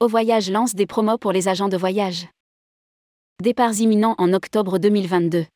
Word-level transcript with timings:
Au 0.00 0.08
Voyage 0.08 0.50
lance 0.50 0.74
des 0.74 0.86
promos 0.86 1.18
pour 1.18 1.30
les 1.30 1.46
agents 1.46 1.68
de 1.68 1.76
voyage. 1.76 2.26
Départs 3.40 3.78
imminents 3.78 4.16
en 4.18 4.32
octobre 4.32 4.78
2022. 4.78 5.46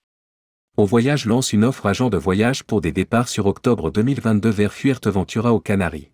Au 0.77 0.85
Voyage 0.85 1.27
lance 1.27 1.53
une 1.53 1.65
offre 1.65 1.87
agent 1.87 2.09
de 2.09 2.19
voyage 2.19 2.63
pour 2.63 2.81
des 2.81 2.93
départs 2.93 3.27
sur 3.29 3.47
octobre 3.47 3.91
2022 3.91 4.49
vers 4.49 4.73
Fuerteventura 4.73 5.53
aux 5.53 5.59
Canaries. 5.59 6.13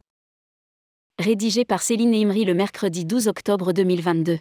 Rédigé 1.19 1.67
par 1.67 1.83
Céline 1.83 2.15
Imri 2.15 2.47
le 2.47 2.55
mercredi 2.55 3.05
12 3.05 3.29
octobre 3.29 3.75
2022. 3.75 4.39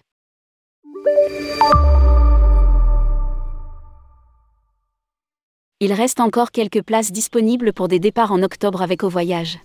Il 5.82 5.92
reste 5.92 6.22
encore 6.22 6.52
quelques 6.52 6.82
places 6.82 7.12
disponibles 7.12 7.74
pour 7.74 7.90
des 7.90 8.00
départs 8.00 8.32
en 8.32 8.44
octobre 8.44 8.82
avec 8.82 9.04
Au 9.04 9.10
Voyage. 9.10 9.60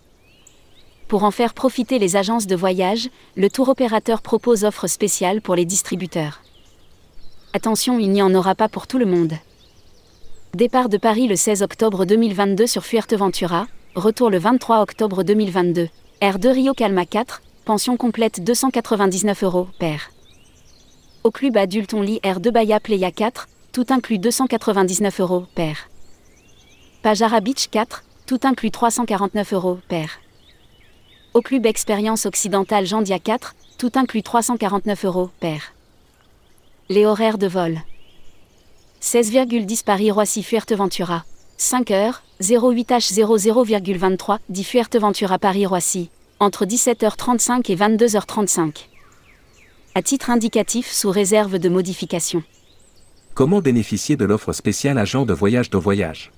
Pour 1.08 1.24
en 1.24 1.30
faire 1.30 1.54
profiter 1.54 1.98
les 1.98 2.16
agences 2.16 2.46
de 2.46 2.54
voyage, 2.54 3.08
le 3.34 3.48
tour 3.48 3.70
opérateur 3.70 4.20
propose 4.20 4.64
offres 4.64 4.86
spéciales 4.86 5.40
pour 5.40 5.54
les 5.54 5.64
distributeurs. 5.64 6.42
Attention, 7.54 7.98
il 7.98 8.10
n'y 8.10 8.20
en 8.20 8.34
aura 8.34 8.54
pas 8.54 8.68
pour 8.68 8.86
tout 8.86 8.98
le 8.98 9.06
monde. 9.06 9.32
Départ 10.52 10.90
de 10.90 10.98
Paris 10.98 11.26
le 11.26 11.34
16 11.34 11.62
octobre 11.62 12.04
2022 12.04 12.66
sur 12.66 12.84
Fuerteventura, 12.84 13.68
retour 13.94 14.28
le 14.28 14.38
23 14.38 14.82
octobre 14.82 15.22
2022. 15.22 15.88
R2 16.20 16.48
Rio 16.48 16.74
Calma 16.74 17.06
4, 17.06 17.40
pension 17.64 17.96
complète 17.96 18.44
299 18.44 19.44
euros, 19.44 19.68
paire. 19.78 20.10
Au 21.24 21.30
club 21.30 21.56
adulte 21.56 21.94
on 21.94 22.02
lit 22.02 22.20
R2 22.22 22.50
Bahia 22.50 22.80
Playa 22.80 23.10
4, 23.10 23.48
tout 23.72 23.86
inclus 23.88 24.18
299 24.18 25.20
euros, 25.20 25.46
paire. 25.54 25.88
Pajara 27.02 27.40
Beach 27.40 27.68
4, 27.70 28.04
tout 28.26 28.40
inclus 28.42 28.70
349 28.70 29.54
euros, 29.54 29.78
paire. 29.88 30.18
Au 31.38 31.40
club 31.40 31.64
Expérience 31.66 32.26
Occidentale 32.26 32.84
Jandia 32.84 33.20
4, 33.20 33.54
tout 33.78 33.92
inclus 33.94 34.24
349 34.24 35.04
euros, 35.04 35.30
paire. 35.38 35.72
Les 36.88 37.06
horaires 37.06 37.38
de 37.38 37.46
vol. 37.46 37.78
16,10 39.00 39.84
Paris-Roissy 39.84 40.42
Fuerteventura. 40.42 41.24
5 41.56 41.92
heures, 41.92 42.24
08H00,23, 42.42 44.38
dit 44.48 44.64
Fuerteventura 44.64 45.38
Paris-Roissy. 45.38 46.10
Entre 46.40 46.66
17h35 46.66 47.70
et 47.70 47.76
22h35. 47.76 48.88
À 49.94 50.02
titre 50.02 50.30
indicatif 50.30 50.90
sous 50.90 51.10
réserve 51.10 51.60
de 51.60 51.68
modification. 51.68 52.42
Comment 53.34 53.60
bénéficier 53.60 54.16
de 54.16 54.24
l'offre 54.24 54.52
spéciale 54.52 54.98
agent 54.98 55.24
de 55.24 55.34
voyage 55.34 55.70
de 55.70 55.78
voyage? 55.78 56.32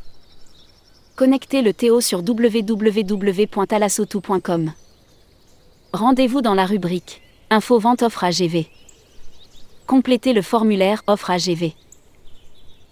Connectez 1.17 1.63
le 1.63 1.73
Théo 1.73 2.03
sur 2.03 2.19
www.talasotou.com. 2.19 4.73
Rendez-vous 5.93 6.41
dans 6.41 6.55
la 6.55 6.67
rubrique 6.67 7.21
Info 7.51 7.81
vente 7.81 8.03
offre 8.03 8.23
AGV. 8.23 8.69
Complétez 9.89 10.33
le 10.33 10.41
formulaire 10.41 11.03
Offre 11.09 11.33
AGV. 11.33 11.73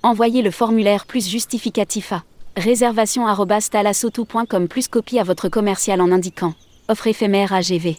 Envoyez 0.03 0.43
le 0.43 0.51
formulaire 0.51 1.07
plus 1.07 1.29
justificatif 1.29 2.13
à 2.13 2.25
réservation@talasotou.com 2.57 4.67
plus 4.67 4.89
copie 4.89 5.21
à 5.21 5.23
votre 5.23 5.49
commercial 5.49 6.01
en 6.01 6.11
indiquant 6.11 6.55
Offre 6.89 7.07
éphémère 7.07 7.53
AGV. 7.53 7.99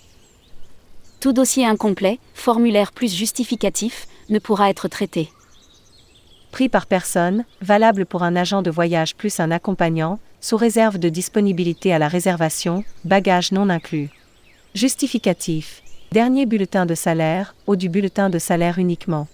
Tout 1.22 1.31
dossier 1.31 1.66
incomplet, 1.66 2.20
formulaire 2.33 2.92
plus 2.92 3.16
justificatif, 3.16 4.05
ne 4.27 4.39
pourra 4.39 4.70
être 4.70 4.89
traité. 4.89 5.30
Prix 6.52 6.67
par 6.67 6.88
personne, 6.88 7.45
valable 7.61 8.05
pour 8.05 8.23
un 8.23 8.36
agent 8.36 8.61
de 8.61 8.70
voyage 8.70 9.16
plus 9.16 9.39
un 9.39 9.52
accompagnant, 9.52 10.20
sous 10.42 10.58
réserve 10.58 10.97
de 10.97 11.08
disponibilité 11.08 11.94
à 11.94 12.00
la 12.00 12.09
réservation, 12.09 12.83
bagages 13.05 13.53
non 13.53 13.70
inclus. 13.70 14.09
Justificatif. 14.75 15.81
Dernier 16.12 16.45
bulletin 16.45 16.86
de 16.86 16.94
salaire, 16.94 17.56
ou 17.66 17.75
du 17.75 17.89
bulletin 17.89 18.30
de 18.30 18.38
salaire 18.38 18.77
uniquement. 18.77 19.27